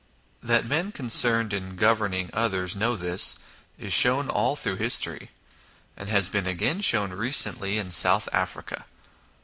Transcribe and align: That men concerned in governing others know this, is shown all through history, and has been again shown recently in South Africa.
That 0.41 0.65
men 0.65 0.91
concerned 0.91 1.53
in 1.53 1.75
governing 1.75 2.31
others 2.33 2.75
know 2.75 2.95
this, 2.95 3.37
is 3.77 3.93
shown 3.93 4.31
all 4.31 4.55
through 4.55 4.77
history, 4.77 5.29
and 5.95 6.09
has 6.09 6.27
been 6.27 6.47
again 6.47 6.81
shown 6.81 7.13
recently 7.13 7.77
in 7.77 7.91
South 7.91 8.27
Africa. 8.33 8.87